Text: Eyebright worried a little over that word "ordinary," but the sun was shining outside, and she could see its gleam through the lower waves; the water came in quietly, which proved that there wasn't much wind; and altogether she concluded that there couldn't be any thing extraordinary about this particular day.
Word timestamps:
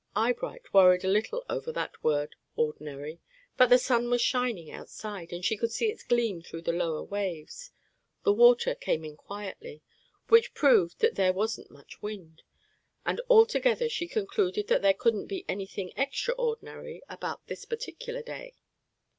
Eyebright 0.15 0.73
worried 0.73 1.05
a 1.05 1.07
little 1.07 1.45
over 1.47 1.71
that 1.71 2.03
word 2.03 2.35
"ordinary," 2.55 3.19
but 3.55 3.67
the 3.67 3.77
sun 3.77 4.09
was 4.09 4.19
shining 4.19 4.71
outside, 4.71 5.31
and 5.31 5.45
she 5.45 5.55
could 5.55 5.71
see 5.71 5.91
its 5.91 6.01
gleam 6.01 6.41
through 6.41 6.63
the 6.63 6.71
lower 6.73 7.03
waves; 7.03 7.69
the 8.23 8.33
water 8.33 8.73
came 8.73 9.05
in 9.05 9.15
quietly, 9.15 9.83
which 10.27 10.55
proved 10.55 11.01
that 11.01 11.13
there 11.13 11.33
wasn't 11.33 11.69
much 11.69 12.01
wind; 12.01 12.41
and 13.05 13.21
altogether 13.29 13.87
she 13.87 14.07
concluded 14.07 14.65
that 14.69 14.81
there 14.81 14.95
couldn't 14.95 15.27
be 15.27 15.45
any 15.47 15.67
thing 15.67 15.93
extraordinary 15.95 17.03
about 17.07 17.45
this 17.45 17.65
particular 17.65 18.23
day. 18.23 18.55